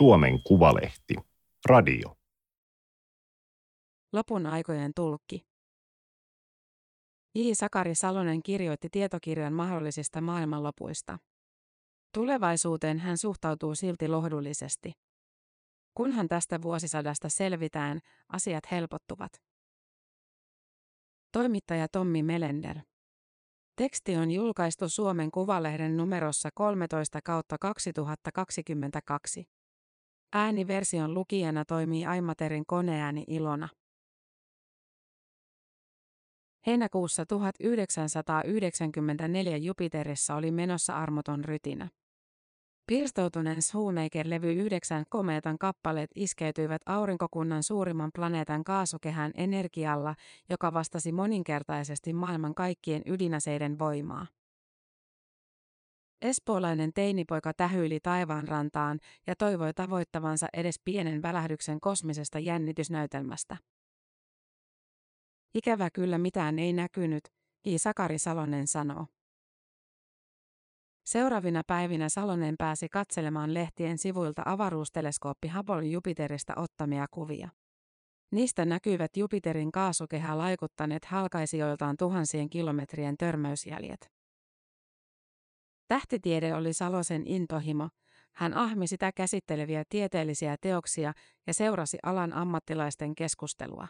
Suomen 0.00 0.42
Kuvalehti. 0.42 1.14
Radio. 1.66 2.16
Lopun 4.12 4.46
aikojen 4.46 4.92
tulkki. 4.96 5.46
J. 7.34 7.40
Sakari 7.52 7.94
Salonen 7.94 8.42
kirjoitti 8.42 8.88
tietokirjan 8.90 9.52
mahdollisista 9.52 10.20
maailmanlopuista. 10.20 11.18
Tulevaisuuteen 12.14 12.98
hän 12.98 13.18
suhtautuu 13.18 13.74
silti 13.74 14.08
lohdullisesti. 14.08 14.92
Kunhan 15.94 16.28
tästä 16.28 16.62
vuosisadasta 16.62 17.28
selvitään, 17.28 18.00
asiat 18.28 18.64
helpottuvat. 18.70 19.32
Toimittaja 21.32 21.88
Tommi 21.88 22.22
Melender. 22.22 22.78
Teksti 23.76 24.16
on 24.16 24.30
julkaistu 24.30 24.88
Suomen 24.88 25.30
Kuvalehden 25.30 25.96
numerossa 25.96 26.48
13 26.54 27.20
kautta 27.24 27.56
2022. 27.60 29.59
Ääniversion 30.32 31.14
lukijana 31.14 31.64
toimii 31.64 32.06
Aimaterin 32.06 32.66
koneääni 32.66 33.24
Ilona. 33.26 33.68
Heinäkuussa 36.66 37.26
1994 37.26 39.56
Jupiterissa 39.56 40.34
oli 40.34 40.50
menossa 40.50 40.96
armoton 40.96 41.44
rytinä. 41.44 41.88
Pirstoutuneen 42.86 43.62
Shoemaker-levy 43.62 44.52
9 44.52 45.04
komeetan 45.08 45.58
kappaleet 45.58 46.10
iskeytyivät 46.14 46.82
aurinkokunnan 46.86 47.62
suurimman 47.62 48.10
planeetan 48.14 48.64
kaasukehään 48.64 49.32
energialla, 49.34 50.14
joka 50.50 50.72
vastasi 50.72 51.12
moninkertaisesti 51.12 52.12
maailman 52.12 52.54
kaikkien 52.54 53.02
ydinaseiden 53.06 53.78
voimaa. 53.78 54.26
Espoolainen 56.22 56.92
teinipoika 56.92 57.52
tähyili 57.54 58.00
taivaanrantaan 58.00 58.98
ja 59.26 59.36
toivoi 59.36 59.74
tavoittavansa 59.74 60.46
edes 60.52 60.80
pienen 60.84 61.22
välähdyksen 61.22 61.80
kosmisesta 61.80 62.38
jännitysnäytelmästä. 62.38 63.56
Ikävä 65.54 65.90
kyllä 65.90 66.18
mitään 66.18 66.58
ei 66.58 66.72
näkynyt, 66.72 67.28
I. 67.66 67.78
Sakari 67.78 68.18
Salonen 68.18 68.66
sanoo. 68.66 69.06
Seuraavina 71.04 71.62
päivinä 71.66 72.08
Salonen 72.08 72.54
pääsi 72.58 72.88
katselemaan 72.88 73.54
lehtien 73.54 73.98
sivuilta 73.98 74.42
avaruusteleskooppi 74.44 75.48
Hubble 75.48 75.86
Jupiterista 75.86 76.52
ottamia 76.56 77.06
kuvia. 77.10 77.48
Niistä 78.32 78.64
näkyivät 78.64 79.16
Jupiterin 79.16 79.72
kaasukehää 79.72 80.38
laikuttaneet 80.38 81.04
halkaisijoiltaan 81.04 81.96
tuhansien 81.96 82.50
kilometrien 82.50 83.16
törmäysjäljet. 83.16 84.19
Tähtitiede 85.90 86.54
oli 86.54 86.72
Salosen 86.72 87.22
intohimo, 87.26 87.88
hän 88.32 88.54
ahmi 88.54 88.86
sitä 88.86 89.12
käsitteleviä 89.12 89.84
tieteellisiä 89.88 90.56
teoksia 90.60 91.12
ja 91.46 91.54
seurasi 91.54 91.98
alan 92.02 92.32
ammattilaisten 92.32 93.14
keskustelua. 93.14 93.88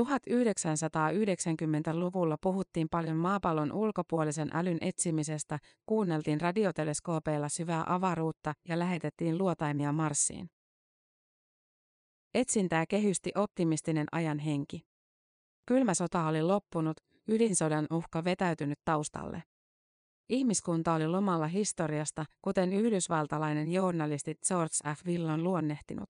1990-luvulla 0.00 2.36
puhuttiin 2.42 2.88
paljon 2.88 3.16
maapallon 3.16 3.72
ulkopuolisen 3.72 4.50
älyn 4.52 4.78
etsimisestä, 4.80 5.58
kuunneltiin 5.86 6.40
radioteleskoopeilla 6.40 7.48
syvää 7.48 7.84
avaruutta 7.86 8.54
ja 8.68 8.78
lähetettiin 8.78 9.38
luotaimia 9.38 9.92
Marsiin. 9.92 10.50
Etsintää 12.34 12.86
kehysti 12.86 13.30
optimistinen 13.34 14.06
ajan 14.12 14.38
henki. 14.38 14.86
Kylmä 15.66 15.94
sota 15.94 16.26
oli 16.26 16.42
loppunut, 16.42 16.96
ydinsodan 17.28 17.86
uhka 17.90 18.24
vetäytynyt 18.24 18.78
taustalle. 18.84 19.42
Ihmiskunta 20.30 20.94
oli 20.94 21.06
lomalla 21.06 21.46
historiasta, 21.46 22.24
kuten 22.42 22.72
yhdysvaltalainen 22.72 23.72
journalisti 23.72 24.34
George 24.48 24.94
F. 24.96 25.06
Will 25.06 25.28
on 25.28 25.44
luonnehtinut. 25.44 26.08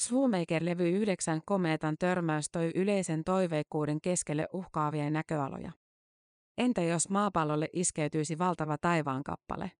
Shoemaker-levy 0.00 0.90
9 0.90 1.40
komeetan 1.46 1.96
törmäys 1.98 2.50
toi 2.50 2.70
yleisen 2.74 3.24
toiveikkuuden 3.24 4.00
keskelle 4.00 4.48
uhkaavia 4.52 5.10
näköaloja. 5.10 5.72
Entä 6.58 6.82
jos 6.82 7.08
maapallolle 7.08 7.68
iskeytyisi 7.72 8.38
valtava 8.38 8.78
taivaankappale? 8.78 9.70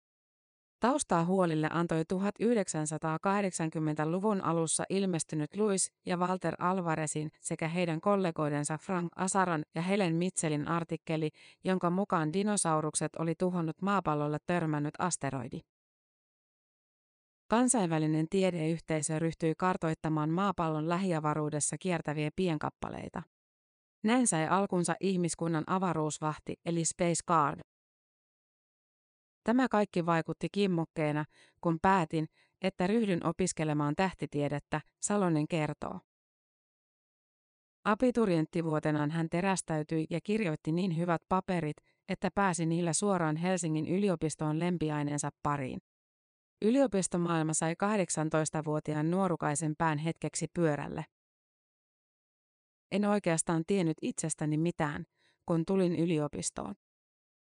Taustaa 0.82 1.24
huolille 1.24 1.68
antoi 1.72 2.02
1980-luvun 2.02 4.44
alussa 4.44 4.84
ilmestynyt 4.90 5.56
Louis 5.56 5.92
ja 6.06 6.16
Walter 6.16 6.54
Alvarezin 6.58 7.30
sekä 7.40 7.68
heidän 7.68 8.00
kollegoidensa 8.00 8.78
Frank 8.78 9.12
Asaran 9.16 9.64
ja 9.74 9.82
Helen 9.82 10.14
Mitchellin 10.14 10.68
artikkeli, 10.68 11.30
jonka 11.64 11.90
mukaan 11.90 12.32
dinosaurukset 12.32 13.16
oli 13.16 13.34
tuhonnut 13.38 13.82
maapallolle 13.82 14.38
törmännyt 14.46 14.94
asteroidi. 14.98 15.60
Kansainvälinen 17.48 18.26
tiedeyhteisö 18.30 19.18
ryhtyi 19.18 19.54
kartoittamaan 19.58 20.30
maapallon 20.30 20.88
lähiavaruudessa 20.88 21.76
kiertäviä 21.78 22.30
pienkappaleita. 22.36 23.22
Näin 24.04 24.26
sai 24.26 24.48
alkunsa 24.48 24.94
ihmiskunnan 25.00 25.64
avaruusvahti 25.66 26.54
eli 26.66 26.84
Space 26.84 27.22
Guard. 27.26 27.71
Tämä 29.44 29.68
kaikki 29.68 30.06
vaikutti 30.06 30.48
kimmokkeena, 30.52 31.24
kun 31.60 31.78
päätin, 31.82 32.28
että 32.62 32.86
ryhdyn 32.86 33.26
opiskelemaan 33.26 33.94
tähtitiedettä, 33.96 34.80
Salonen 35.00 35.48
kertoo. 35.48 36.00
Abiturienttivuotenaan 37.84 39.10
hän 39.10 39.28
terästäytyi 39.30 40.06
ja 40.10 40.20
kirjoitti 40.20 40.72
niin 40.72 40.96
hyvät 40.96 41.22
paperit, 41.28 41.76
että 42.08 42.30
pääsi 42.34 42.66
niillä 42.66 42.92
suoraan 42.92 43.36
Helsingin 43.36 43.88
yliopistoon 43.88 44.58
lempiaineensa 44.58 45.30
pariin. 45.42 45.80
Yliopistomaailma 46.62 47.54
sai 47.54 47.74
18-vuotiaan 47.74 49.10
nuorukaisen 49.10 49.74
pään 49.78 49.98
hetkeksi 49.98 50.46
pyörälle. 50.54 51.04
En 52.92 53.04
oikeastaan 53.04 53.62
tiennyt 53.66 53.96
itsestäni 54.02 54.56
mitään, 54.58 55.04
kun 55.46 55.64
tulin 55.66 55.96
yliopistoon. 55.96 56.74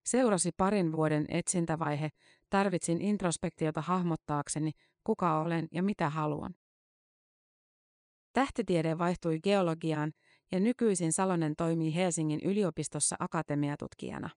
Seurasi 0.10 0.52
parin 0.58 0.92
vuoden 0.92 1.26
etsintävaihe, 1.30 2.10
tarvitsin 2.50 3.02
introspektiota 3.02 3.82
hahmottaakseni, 3.82 4.72
kuka 5.04 5.40
olen 5.40 5.68
ja 5.72 5.84
mitä 5.84 6.10
haluan. 6.10 6.56
Tähtitiede 8.34 8.98
vaihtui 8.98 9.40
geologiaan 9.40 10.12
ja 10.52 10.60
nykyisin 10.60 11.14
Salonen 11.14 11.56
toimii 11.56 11.96
Helsingin 11.96 12.40
yliopistossa 12.44 13.16
akatemiatutkijana. 13.20 14.30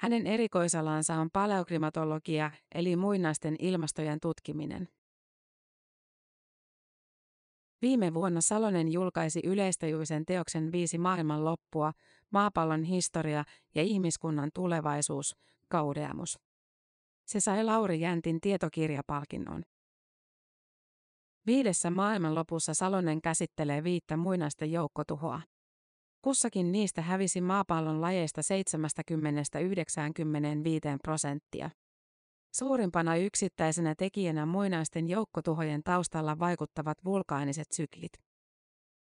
Hänen 0.00 0.26
erikoisalansa 0.26 1.14
on 1.14 1.30
paleoklimatologia 1.32 2.50
eli 2.74 2.96
muinaisten 2.96 3.56
ilmastojen 3.58 4.20
tutkiminen. 4.20 4.88
Viime 7.82 8.14
vuonna 8.14 8.40
Salonen 8.40 8.92
julkaisi 8.92 9.40
yleistajuisen 9.44 10.26
teoksen 10.26 10.72
Viisi 10.72 10.98
maailman 10.98 11.44
loppua, 11.44 11.92
maapallon 12.30 12.82
historia 12.82 13.44
ja 13.74 13.82
ihmiskunnan 13.82 14.50
tulevaisuus, 14.54 15.36
Kaudeamus. 15.68 16.38
Se 17.26 17.40
sai 17.40 17.64
Lauri 17.64 18.00
Jäntin 18.00 18.40
tietokirjapalkinnon. 18.40 19.62
Viidessä 21.46 21.90
maailmanlopussa 21.90 22.74
Salonen 22.74 23.22
käsittelee 23.22 23.84
viittä 23.84 24.16
muinaista 24.16 24.64
joukkotuhoa. 24.64 25.40
Kussakin 26.22 26.72
niistä 26.72 27.02
hävisi 27.02 27.40
maapallon 27.40 28.00
lajeista 28.00 28.40
70-95 28.40 28.44
prosenttia. 31.02 31.70
Suurimpana 32.52 33.16
yksittäisenä 33.16 33.94
tekijänä 33.94 34.46
muinaisten 34.46 35.08
joukkotuhojen 35.08 35.82
taustalla 35.82 36.38
vaikuttavat 36.38 37.04
vulkaaniset 37.04 37.72
syklit. 37.72 38.12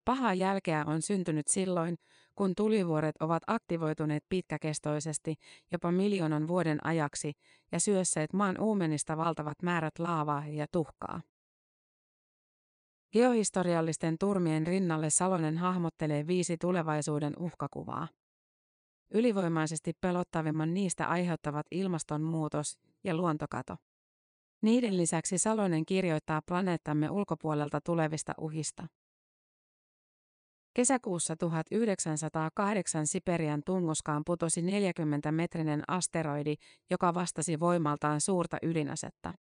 Pahaa 0.06 0.34
jälkeä 0.34 0.86
on 0.88 1.02
syntynyt 1.02 1.48
silloin, 1.48 1.96
kun 2.36 2.56
tulivuoret 2.56 3.16
ovat 3.20 3.44
aktivoituneet 3.48 4.24
pitkäkestoisesti, 4.30 5.36
jopa 5.72 5.92
miljoonan 5.92 6.48
vuoden 6.48 6.86
ajaksi, 6.86 7.34
ja 7.72 7.80
syösseet 7.80 8.34
maan 8.34 8.62
uumenista 8.62 9.18
valtavat 9.18 9.62
määrät 9.64 10.00
laavaa 10.00 10.48
ja 10.48 10.68
tuhkaa. 10.72 11.22
Geohistoriallisten 13.12 14.18
turmien 14.18 14.68
rinnalle 14.68 15.10
Salonen 15.10 15.58
hahmottelee 15.58 16.28
viisi 16.28 16.58
tulevaisuuden 16.58 17.34
uhkakuvaa. 17.40 18.08
Ylivoimaisesti 19.14 19.94
pelottavimman 20.02 20.74
niistä 20.74 21.08
aiheuttavat 21.08 21.66
ilmastonmuutos 21.72 22.80
ja 23.04 23.16
luontokato. 23.16 23.76
Niiden 24.62 24.98
lisäksi 24.98 25.38
Salonen 25.38 25.86
kirjoittaa 25.86 26.42
planeettamme 26.46 27.10
ulkopuolelta 27.10 27.82
tulevista 27.82 28.34
uhista. 28.38 28.88
Kesäkuussa 30.74 31.36
1908 31.36 33.08
Siperian 33.08 33.62
tunguskaan 33.66 34.22
putosi 34.26 34.62
40-metrinen 34.62 35.84
asteroidi, 35.88 36.56
joka 36.90 37.14
vastasi 37.14 37.60
voimaltaan 37.60 38.22
suurta 38.22 38.58
ydinasetta. 38.62 39.34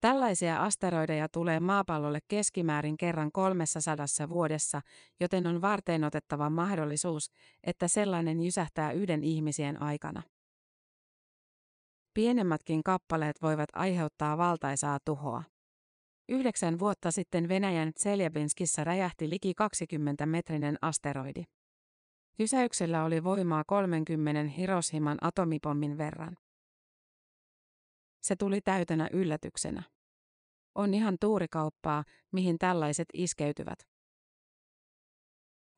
Tällaisia 0.00 0.62
asteroideja 0.62 1.28
tulee 1.28 1.60
maapallolle 1.60 2.18
keskimäärin 2.28 2.96
kerran 2.96 3.32
300 3.32 3.96
vuodessa, 4.28 4.80
joten 5.20 5.46
on 5.46 5.60
varteen 5.60 6.04
otettava 6.04 6.50
mahdollisuus, 6.50 7.30
että 7.64 7.88
sellainen 7.88 8.40
jysähtää 8.40 8.92
yhden 8.92 9.24
ihmisien 9.24 9.82
aikana. 9.82 10.22
Pienemmätkin 12.14 12.82
kappaleet 12.82 13.42
voivat 13.42 13.68
aiheuttaa 13.72 14.38
valtaisaa 14.38 14.98
tuhoa. 15.04 15.42
Yhdeksän 16.28 16.78
vuotta 16.78 17.10
sitten 17.10 17.48
Venäjän 17.48 17.92
Tseljabinskissä 17.94 18.84
räjähti 18.84 19.30
liki 19.30 19.52
20-metrinen 19.62 20.76
asteroidi. 20.82 21.44
Hysäyksellä 22.38 23.04
oli 23.04 23.24
voimaa 23.24 23.64
30 23.66 24.50
Hiroshiman 24.50 25.18
atomipommin 25.20 25.98
verran. 25.98 26.36
Se 28.26 28.36
tuli 28.36 28.60
täytänä 28.60 29.08
yllätyksenä. 29.12 29.82
On 30.74 30.94
ihan 30.94 31.16
tuurikauppaa, 31.20 32.04
mihin 32.32 32.58
tällaiset 32.58 33.08
iskeytyvät. 33.12 33.78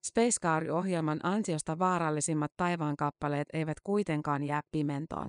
Spacecar-ohjelman 0.06 1.20
ansiosta 1.22 1.78
vaarallisimmat 1.78 2.52
taivaankappaleet 2.56 3.48
eivät 3.52 3.80
kuitenkaan 3.80 4.44
jää 4.44 4.60
pimentoon. 4.70 5.28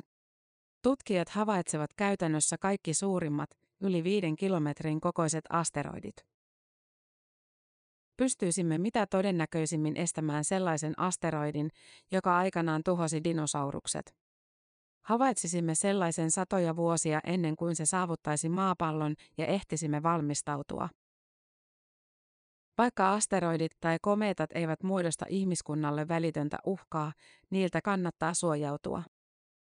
Tutkijat 0.83 1.29
havaitsevat 1.29 1.93
käytännössä 1.93 2.57
kaikki 2.57 2.93
suurimmat, 2.93 3.49
yli 3.81 4.03
viiden 4.03 4.35
kilometrin 4.35 5.01
kokoiset 5.01 5.45
asteroidit. 5.49 6.15
Pystyisimme 8.17 8.77
mitä 8.77 9.07
todennäköisimmin 9.07 9.97
estämään 9.97 10.43
sellaisen 10.43 10.93
asteroidin, 10.99 11.69
joka 12.11 12.37
aikanaan 12.37 12.81
tuhosi 12.85 13.23
dinosaurukset. 13.23 14.28
Havaitsisimme 15.09 15.75
sellaisen 15.75 16.31
satoja 16.31 16.75
vuosia 16.75 17.19
ennen 17.23 17.55
kuin 17.55 17.75
se 17.75 17.85
saavuttaisi 17.85 18.49
maapallon 18.49 19.15
ja 19.37 19.45
ehtisimme 19.45 20.03
valmistautua. 20.03 20.89
Vaikka 22.77 23.13
asteroidit 23.13 23.71
tai 23.79 23.97
komeetat 24.01 24.49
eivät 24.55 24.83
muodosta 24.83 25.25
ihmiskunnalle 25.29 26.07
välitöntä 26.07 26.57
uhkaa, 26.65 27.11
niiltä 27.49 27.81
kannattaa 27.81 28.33
suojautua. 28.33 29.03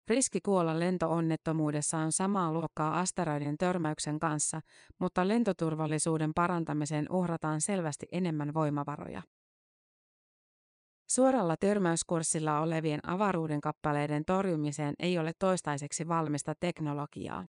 Riski 0.09 0.41
kuolla 0.41 0.79
lentoonnettomuudessa 0.79 1.99
on 1.99 2.12
samaa 2.12 2.53
luokkaa 2.53 3.00
asteroidin 3.00 3.59
törmäyksen 3.59 4.19
kanssa, 4.19 4.61
mutta 4.99 5.29
lentoturvallisuuden 5.29 6.31
parantamiseen 6.35 7.06
uhrataan 7.11 7.61
selvästi 7.61 8.06
enemmän 8.12 8.55
voimavaroja. 8.55 9.23
Suoralla 11.10 11.56
törmäyskurssilla 11.56 12.60
olevien 12.60 13.00
avaruuden 13.06 13.60
kappaleiden 13.60 14.24
torjumiseen 14.24 14.94
ei 14.98 15.18
ole 15.18 15.32
toistaiseksi 15.38 16.08
valmista 16.08 16.54
teknologiaa. 16.60 17.46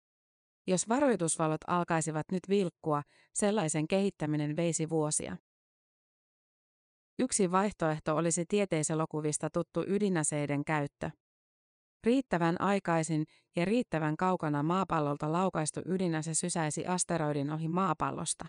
Jos 0.66 0.88
varoitusvalot 0.88 1.60
alkaisivat 1.66 2.26
nyt 2.32 2.42
vilkkua, 2.48 3.02
sellaisen 3.34 3.88
kehittäminen 3.88 4.56
veisi 4.56 4.88
vuosia. 4.90 5.36
Yksi 7.18 7.50
vaihtoehto 7.50 8.16
olisi 8.16 8.44
tieteiselokuvista 8.48 9.50
tuttu 9.50 9.84
ydinaseiden 9.86 10.64
käyttö. 10.64 11.10
Riittävän 12.04 12.60
aikaisin 12.60 13.24
ja 13.56 13.64
riittävän 13.64 14.16
kaukana 14.16 14.62
maapallolta 14.62 15.32
laukaistu 15.32 15.80
ydinase 15.86 16.34
sysäisi 16.34 16.86
asteroidin 16.86 17.50
ohi 17.50 17.68
maapallosta. 17.68 18.44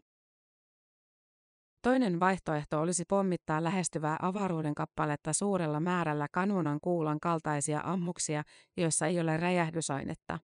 Toinen 1.85 2.19
vaihtoehto 2.19 2.81
olisi 2.81 3.03
pommittaa 3.05 3.63
lähestyvää 3.63 4.17
avaruuden 4.21 4.75
kappaletta 4.75 5.33
suurella 5.33 5.79
määrällä 5.79 6.27
kanunan 6.31 6.79
kuulan 6.81 7.19
kaltaisia 7.19 7.81
ammuksia, 7.83 8.43
joissa 8.77 9.07
ei 9.07 9.19
ole 9.19 9.37
räjähdysainetta. 9.37 10.39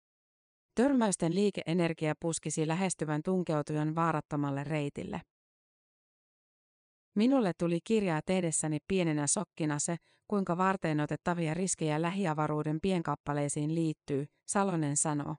Törmäysten 0.75 1.35
liikeenergia 1.35 2.15
puskisi 2.21 2.69
lähestyvän 2.69 3.23
tunkeutujan 3.25 3.95
vaarattomalle 3.95 4.65
reitille. 4.65 5.21
Minulle 7.17 7.53
tuli 7.59 7.79
kirjaa 7.85 8.21
tehdessäni 8.27 8.79
pienenä 8.89 9.27
sokkina 9.27 9.79
se, 9.79 9.97
kuinka 10.29 10.57
varten 10.57 11.01
otettavia 11.01 11.55
riskejä 11.55 12.03
lähiavaruuden 12.03 12.79
pienkappaleisiin 12.83 13.75
liittyy, 13.75 14.27
Salonen 14.47 14.97
sanoo. 14.97 15.37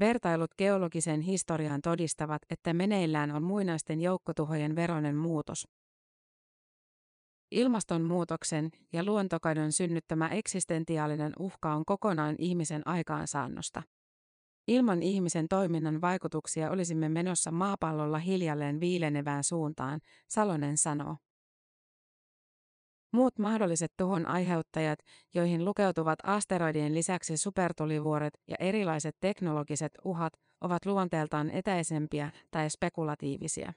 Vertailut 0.00 0.50
geologisen 0.58 1.20
historiaan 1.20 1.80
todistavat, 1.82 2.42
että 2.50 2.74
meneillään 2.74 3.30
on 3.30 3.42
muinaisten 3.42 4.00
joukkotuhojen 4.00 4.76
veronen 4.76 5.16
muutos. 5.16 5.68
Ilmastonmuutoksen 7.50 8.70
ja 8.92 9.04
luontokadon 9.04 9.72
synnyttämä 9.72 10.28
eksistentiaalinen 10.28 11.32
uhka 11.38 11.74
on 11.74 11.84
kokonaan 11.84 12.34
ihmisen 12.38 12.88
aikaansaannosta. 12.88 13.82
Ilman 14.68 15.02
ihmisen 15.02 15.48
toiminnan 15.48 16.00
vaikutuksia 16.00 16.70
olisimme 16.70 17.08
menossa 17.08 17.50
maapallolla 17.50 18.18
hiljalleen 18.18 18.80
viilenevään 18.80 19.44
suuntaan, 19.44 20.00
Salonen 20.28 20.78
sanoo. 20.78 21.16
Muut 23.12 23.38
mahdolliset 23.38 23.92
tuhon 23.96 24.26
aiheuttajat, 24.26 24.98
joihin 25.34 25.64
lukeutuvat 25.64 26.18
asteroidien 26.22 26.94
lisäksi 26.94 27.36
supertulivuoret 27.36 28.34
ja 28.48 28.56
erilaiset 28.60 29.16
teknologiset 29.20 29.92
uhat, 30.04 30.32
ovat 30.60 30.86
luonteeltaan 30.86 31.50
etäisempiä 31.50 32.32
tai 32.50 32.70
spekulatiivisia. 32.70 33.72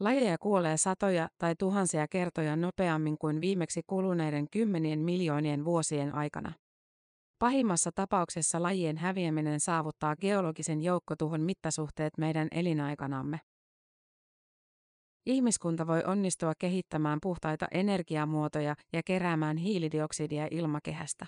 Lajeja 0.00 0.38
kuolee 0.38 0.76
satoja 0.76 1.28
tai 1.38 1.54
tuhansia 1.58 2.08
kertoja 2.08 2.56
nopeammin 2.56 3.18
kuin 3.18 3.40
viimeksi 3.40 3.82
kuluneiden 3.86 4.46
kymmenien 4.50 4.98
miljoonien 4.98 5.64
vuosien 5.64 6.14
aikana. 6.14 6.52
Pahimmassa 7.38 7.90
tapauksessa 7.94 8.62
lajien 8.62 8.96
häviäminen 8.96 9.60
saavuttaa 9.60 10.16
geologisen 10.16 10.82
joukkotuhon 10.82 11.40
mittasuhteet 11.40 12.18
meidän 12.18 12.48
elinaikanamme. 12.50 13.40
Ihmiskunta 15.28 15.86
voi 15.86 16.02
onnistua 16.06 16.52
kehittämään 16.58 17.18
puhtaita 17.22 17.66
energiamuotoja 17.70 18.76
ja 18.92 19.02
keräämään 19.02 19.56
hiilidioksidia 19.56 20.48
ilmakehästä. 20.50 21.26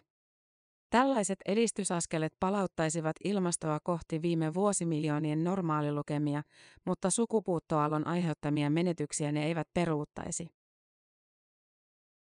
Tällaiset 0.91 1.39
edistysaskelet 1.47 2.33
palauttaisivat 2.41 3.17
ilmastoa 3.25 3.79
kohti 3.85 4.23
viime 4.23 4.55
vuosimiljoonien 4.55 5.45
normaalilukemia, 5.45 6.43
mutta 6.87 7.11
sukupuuttoalon 7.11 8.07
aiheuttamia 8.07 8.71
menetyksiä 8.71 9.33
ne 9.33 9.47
eivät 9.47 9.69
peruuttaisi. 9.75 10.47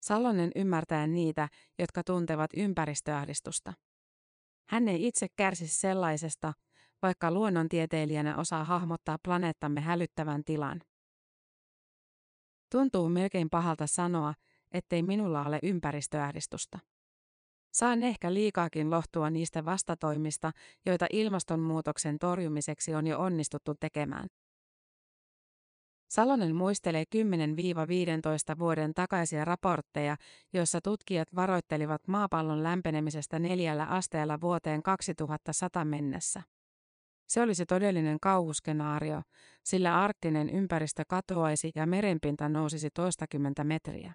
Salonen 0.02 0.52
ymmärtää 0.56 1.08
niitä, 1.08 1.50
jotka 1.80 2.04
tuntevat 2.04 2.52
ympäristöahdistusta. 2.58 3.74
Hän 4.70 4.88
ei 4.88 5.08
itse 5.08 5.28
kärsi 5.36 5.68
sellaisesta, 5.68 6.54
vaikka 7.02 7.32
luonnontieteilijänä 7.32 8.38
osaa 8.38 8.64
hahmottaa 8.64 9.18
planeettamme 9.24 9.82
hälyttävän 9.82 10.44
tilan. 10.44 10.82
Tuntuu 12.72 13.10
melkein 13.10 13.50
pahalta 13.50 13.88
sanoa, 13.88 14.34
ettei 14.72 15.04
minulla 15.04 15.46
ole 15.46 15.60
ympäristöahdistusta. 15.64 16.80
Saan 17.74 18.04
ehkä 18.04 18.34
liikaakin 18.34 18.92
lohtua 18.92 19.30
niistä 19.30 19.66
vastatoimista, 19.66 20.52
joita 20.86 21.06
ilmastonmuutoksen 21.12 22.20
torjumiseksi 22.20 22.96
on 22.96 23.08
jo 23.08 23.20
onnistuttu 23.20 23.76
tekemään. 23.80 24.28
Salonen 26.10 26.56
muistelee 26.56 27.04
10-15 28.56 28.60
vuoden 28.60 28.94
takaisia 28.94 29.46
raportteja, 29.46 30.18
joissa 30.54 30.82
tutkijat 30.82 31.36
varoittelivat 31.36 32.08
maapallon 32.08 32.64
lämpenemisestä 32.64 33.40
neljällä 33.40 33.86
asteella 33.86 34.42
vuoteen 34.42 34.84
2100 34.84 35.86
mennessä. 35.86 36.42
Se 37.28 37.42
olisi 37.42 37.66
todellinen 37.66 38.18
kauhuskenaario, 38.22 39.22
sillä 39.64 40.04
arktinen 40.04 40.50
ympäristö 40.50 41.04
katoaisi 41.08 41.72
ja 41.76 41.86
merenpinta 41.86 42.50
nousisi 42.50 42.90
toistakymmentä 42.94 43.64
metriä. 43.64 44.14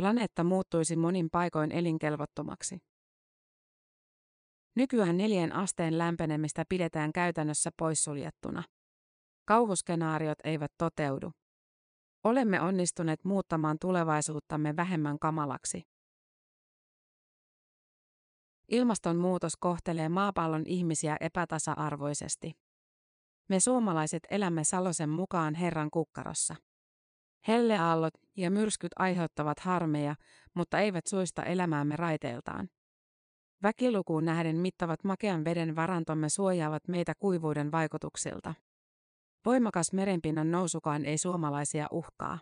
Planeetta 0.00 0.44
muuttuisi 0.44 0.96
monin 0.96 1.30
paikoin 1.30 1.72
elinkelvottomaksi. 1.72 2.78
Nykyään 4.76 5.16
neljän 5.16 5.52
asteen 5.52 5.98
lämpenemistä 5.98 6.64
pidetään 6.68 7.12
käytännössä 7.12 7.70
poissuljettuna. 7.78 8.62
Kauhuskenaariot 9.44 10.38
eivät 10.44 10.72
toteudu. 10.78 11.30
Olemme 12.24 12.60
onnistuneet 12.60 13.24
muuttamaan 13.24 13.76
tulevaisuuttamme 13.80 14.76
vähemmän 14.76 15.18
kamalaksi. 15.18 15.89
Ilmastonmuutos 18.70 19.56
kohtelee 19.56 20.08
maapallon 20.08 20.62
ihmisiä 20.66 21.16
epätasa-arvoisesti. 21.20 22.52
Me 23.48 23.60
suomalaiset 23.60 24.22
elämme 24.30 24.64
Salosen 24.64 25.08
mukaan 25.08 25.54
Herran 25.54 25.90
kukkarossa. 25.90 26.56
Helleaallot 27.48 28.14
ja 28.36 28.50
myrskyt 28.50 28.92
aiheuttavat 28.96 29.60
harmeja, 29.60 30.14
mutta 30.54 30.78
eivät 30.78 31.06
suista 31.06 31.42
elämäämme 31.42 31.96
raiteiltaan. 31.96 32.68
Väkilukuun 33.62 34.24
nähden 34.24 34.56
mittavat 34.56 35.04
makean 35.04 35.44
veden 35.44 35.76
varantomme 35.76 36.28
suojaavat 36.28 36.88
meitä 36.88 37.12
kuivuuden 37.18 37.72
vaikutuksilta. 37.72 38.54
Voimakas 39.44 39.92
merenpinnan 39.92 40.50
nousukaan 40.50 41.04
ei 41.04 41.18
suomalaisia 41.18 41.86
uhkaa. 41.90 42.38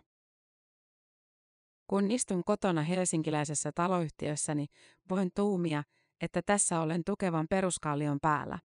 Kun 1.87 2.11
istun 2.11 2.43
kotona 2.43 2.81
helsinkiläisessä 2.81 3.71
taloyhtiössäni, 3.75 4.65
voin 5.09 5.29
tuumia, 5.35 5.83
että 6.21 6.41
tässä 6.45 6.79
olen 6.79 7.01
tukevan 7.05 7.47
peruskallion 7.49 8.17
päällä. 8.21 8.59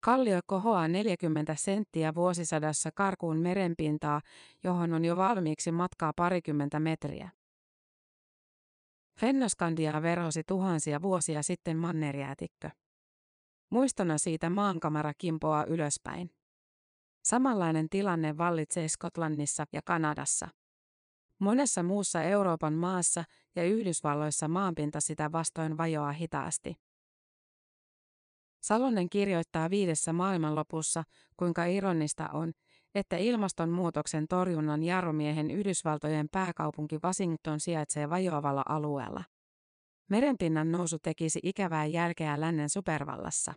Kallio 0.00 0.40
kohoaa 0.46 0.88
40 0.88 1.54
senttiä 1.54 2.14
vuosisadassa 2.14 2.90
karkuun 2.94 3.36
merenpintaa, 3.36 4.20
johon 4.64 4.92
on 4.92 5.04
jo 5.04 5.16
valmiiksi 5.16 5.72
matkaa 5.72 6.12
parikymmentä 6.16 6.80
metriä. 6.80 7.30
Fennoskandia 9.20 10.02
verosi 10.02 10.42
tuhansia 10.46 11.02
vuosia 11.02 11.42
sitten 11.42 11.76
mannerjäätikkö. 11.76 12.70
Muistona 13.70 14.18
siitä 14.18 14.50
maankamera 14.50 15.12
kimpoaa 15.18 15.64
ylöspäin. 15.64 16.30
Samanlainen 17.24 17.88
tilanne 17.88 18.38
vallitsee 18.38 18.88
Skotlannissa 18.88 19.64
ja 19.72 19.80
Kanadassa. 19.84 20.48
Monessa 21.38 21.82
muussa 21.82 22.22
Euroopan 22.22 22.74
maassa 22.74 23.24
ja 23.56 23.64
Yhdysvalloissa 23.64 24.48
maanpinta 24.48 25.00
sitä 25.00 25.32
vastoin 25.32 25.78
vajoaa 25.78 26.12
hitaasti. 26.12 26.74
Salonen 28.60 29.10
kirjoittaa 29.10 29.70
viidessä 29.70 30.12
maailmanlopussa, 30.12 31.02
kuinka 31.36 31.64
ironista 31.64 32.28
on, 32.32 32.52
että 32.94 33.16
ilmastonmuutoksen 33.16 34.28
torjunnan 34.28 34.82
jarrumiehen 34.82 35.50
Yhdysvaltojen 35.50 36.28
pääkaupunki 36.32 36.98
Washington 37.04 37.60
sijaitsee 37.60 38.10
vajoavalla 38.10 38.62
alueella. 38.68 39.24
Merenpinnan 40.10 40.72
nousu 40.72 40.98
tekisi 40.98 41.40
ikävää 41.42 41.86
jälkeä 41.86 42.40
lännen 42.40 42.68
supervallassa. 42.68 43.54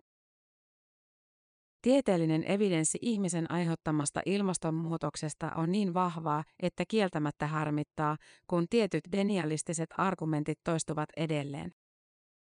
Tieteellinen 1.82 2.44
evidenssi 2.52 2.98
ihmisen 3.02 3.52
aiheuttamasta 3.52 4.22
ilmastonmuutoksesta 4.26 5.52
on 5.56 5.72
niin 5.72 5.94
vahvaa, 5.94 6.44
että 6.60 6.84
kieltämättä 6.88 7.48
harmittaa, 7.48 8.18
kun 8.48 8.66
tietyt 8.70 9.04
denialistiset 9.12 9.90
argumentit 9.98 10.60
toistuvat 10.64 11.10
edelleen. 11.18 11.72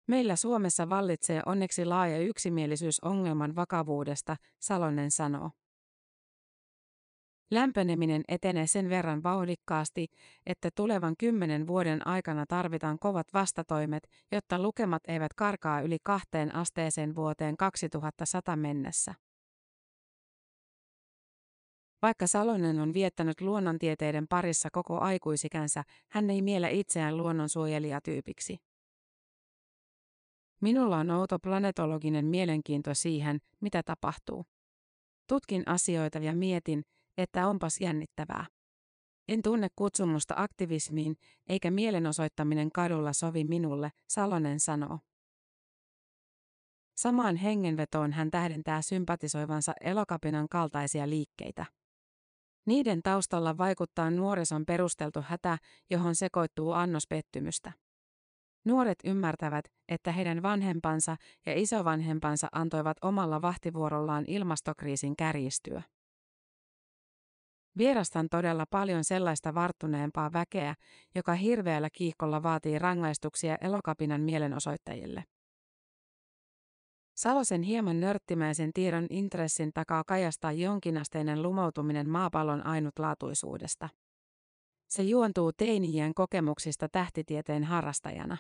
Meillä 0.07 0.37
Suomessa 0.37 0.89
vallitsee 0.89 1.43
onneksi 1.47 1.85
laaja 1.85 2.19
yksimielisyys 2.19 3.01
ongelman 3.01 3.57
vakavuudesta, 3.57 4.37
Salonen 4.59 5.11
sanoo. 5.11 5.51
Lämpeneminen 7.51 8.23
etenee 8.29 8.67
sen 8.67 8.89
verran 8.89 9.23
vauhdikkaasti, 9.23 10.07
että 10.47 10.69
tulevan 10.75 11.15
kymmenen 11.19 11.67
vuoden 11.67 12.07
aikana 12.07 12.47
tarvitaan 12.49 12.99
kovat 12.99 13.27
vastatoimet, 13.35 14.09
jotta 14.33 14.63
lukemat 14.63 15.03
eivät 15.09 15.35
karkaa 15.35 15.81
yli 15.81 15.99
kahteen 16.03 16.55
asteeseen 16.55 17.15
vuoteen 17.15 17.57
2100 17.57 18.57
mennessä. 18.57 19.15
Vaikka 22.03 22.27
Salonen 22.27 22.81
on 22.81 22.95
viettänyt 22.95 23.41
luonnontieteiden 23.41 24.29
parissa 24.29 24.69
koko 24.73 24.99
aikuisikänsä, 24.99 25.85
hän 26.09 26.31
ei 26.31 26.43
miele 26.43 26.71
itseään 26.71 27.17
luonnonsuojelijatyypiksi. 27.17 28.57
Minulla 30.61 30.97
on 30.97 31.11
outo 31.11 31.39
planetologinen 31.39 32.25
mielenkiinto 32.25 32.95
siihen, 32.95 33.39
mitä 33.61 33.83
tapahtuu. 33.83 34.45
Tutkin 35.29 35.63
asioita 35.67 36.19
ja 36.19 36.33
mietin, 36.33 36.83
että 37.19 37.49
onpas 37.49 37.81
jännittävää. 37.81 38.47
En 39.29 39.43
tunne 39.43 39.69
kutsumusta 39.77 40.35
aktivismiin, 40.37 41.17
eikä 41.49 41.71
mielenosoittaminen 41.71 42.73
kadulla 42.73 43.13
sovi 43.13 43.45
minulle, 43.45 43.93
Salonen 44.09 44.61
sanoo. 44.61 44.99
Samaan 46.97 47.37
hengenvetoon 47.37 48.13
hän 48.13 48.31
tähdentää 48.31 48.83
sympatisoivansa 48.83 49.73
elokapinan 49.81 50.49
kaltaisia 50.49 51.09
liikkeitä. 51.09 51.67
Niiden 52.69 53.03
taustalla 53.03 53.59
vaikuttaa 53.59 54.11
nuorison 54.11 54.67
perusteltu 54.67 55.21
hätä, 55.23 55.59
johon 55.91 56.15
sekoittuu 56.15 56.73
annos 56.73 57.07
pettymystä. 57.09 57.73
Nuoret 58.65 58.99
ymmärtävät, 59.05 59.65
että 59.89 60.13
heidän 60.13 60.43
vanhempansa 60.43 61.17
ja 61.47 61.53
isovanhempansa 61.61 62.49
antoivat 62.53 62.97
omalla 63.03 63.43
vahtivuorollaan 63.43 64.25
ilmastokriisin 64.27 65.17
kärjistyä. 65.17 65.83
Vierastan 67.79 68.29
todella 68.31 68.65
paljon 68.71 69.05
sellaista 69.05 69.55
varttuneempaa 69.55 70.33
väkeä, 70.33 70.75
joka 71.15 71.35
hirveällä 71.35 71.89
kiihkolla 71.93 72.43
vaatii 72.43 72.79
rangaistuksia 72.79 73.57
elokapinan 73.61 74.21
mielenosoittajille. 74.21 75.25
Salosen 77.19 77.63
hieman 77.63 78.01
nörttimäisen 78.01 78.73
tiedon 78.73 79.07
intressin 79.11 79.71
takaa 79.75 80.05
kajastaa 80.05 80.53
jonkinasteinen 80.53 81.43
lumoutuminen 81.43 82.09
maapallon 82.09 82.67
ainutlaatuisuudesta. 82.67 83.89
Se 84.89 85.03
juontuu 85.03 85.53
teinijien 85.53 86.15
kokemuksista 86.15 86.89
tähtitieteen 86.89 87.65
harrastajana. 87.65 88.37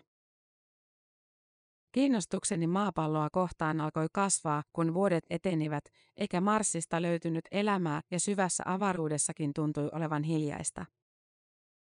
Kiinnostukseni 1.92 2.66
maapalloa 2.66 3.28
kohtaan 3.32 3.80
alkoi 3.80 4.06
kasvaa, 4.12 4.62
kun 4.73 4.94
vuodet 4.94 5.26
etenivät, 5.30 5.85
eikä 6.16 6.40
Marsista 6.40 7.02
löytynyt 7.02 7.44
elämää 7.50 8.00
ja 8.11 8.20
syvässä 8.20 8.62
avaruudessakin 8.66 9.54
tuntui 9.54 9.88
olevan 9.92 10.23
hiljaista. 10.23 10.87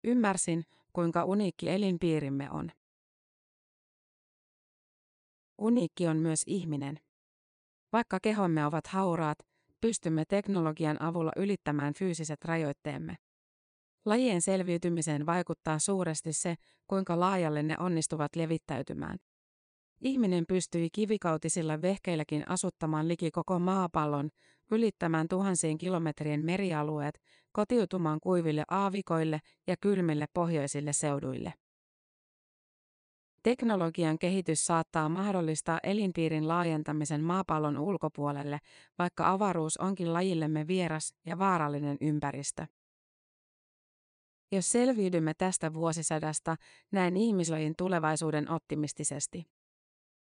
Ymmärsin, 0.04 0.64
kuinka 0.92 1.24
uniikki 1.24 1.70
elinpiirimme 1.70 2.50
on. 2.50 2.70
Uniikki 5.58 6.06
on 6.06 6.16
myös 6.16 6.42
ihminen. 6.46 7.00
Vaikka 7.92 8.18
kehomme 8.22 8.66
ovat 8.66 8.86
hauraat, 8.86 9.38
pystymme 9.80 10.24
teknologian 10.28 11.02
avulla 11.02 11.32
ylittämään 11.36 11.94
fyysiset 11.94 12.44
rajoitteemme. 12.44 13.16
Lajien 14.04 14.42
selviytymiseen 14.42 15.26
vaikuttaa 15.26 15.78
suuresti 15.78 16.32
se, 16.32 16.54
kuinka 16.86 17.20
laajalle 17.20 17.62
ne 17.62 17.76
onnistuvat 17.78 18.36
levittäytymään. 18.36 19.18
Ihminen 20.00 20.44
pystyi 20.48 20.88
kivikautisilla 20.92 21.82
vehkeilläkin 21.82 22.48
asuttamaan 22.48 23.08
liki 23.08 23.30
koko 23.30 23.58
maapallon, 23.58 24.30
ylittämään 24.70 25.28
tuhansien 25.28 25.78
kilometrien 25.78 26.44
merialueet, 26.44 27.20
kotiutumaan 27.52 28.20
kuiville 28.20 28.64
aavikoille 28.70 29.40
ja 29.66 29.76
kylmille 29.80 30.26
pohjoisille 30.34 30.92
seuduille. 30.92 31.54
Teknologian 33.46 34.18
kehitys 34.18 34.66
saattaa 34.66 35.08
mahdollistaa 35.08 35.80
elinpiirin 35.82 36.48
laajentamisen 36.48 37.20
maapallon 37.20 37.78
ulkopuolelle, 37.78 38.58
vaikka 38.98 39.32
avaruus 39.32 39.76
onkin 39.76 40.12
lajillemme 40.12 40.66
vieras 40.66 41.14
ja 41.26 41.38
vaarallinen 41.38 41.96
ympäristö. 42.00 42.66
Jos 44.52 44.72
selviydymme 44.72 45.34
tästä 45.38 45.74
vuosisadasta, 45.74 46.56
näen 46.92 47.16
ihmislajin 47.16 47.74
tulevaisuuden 47.78 48.50
optimistisesti. 48.50 49.46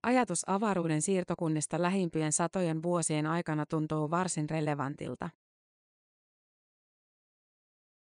Ajatus 0.03 0.49
avaruuden 0.49 1.01
siirtokunnista 1.01 1.81
lähimpien 1.81 2.31
satojen 2.31 2.83
vuosien 2.83 3.25
aikana 3.25 3.65
tuntuu 3.65 4.11
varsin 4.11 4.49
relevantilta. 4.49 5.29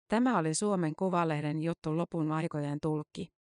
Tämä 0.08 0.38
oli 0.38 0.54
Suomen 0.54 0.92
Kuvalehden 0.98 1.62
juttu 1.62 1.96
lopun 1.96 2.32
aikojen 2.32 2.78
tulkki. 2.80 3.43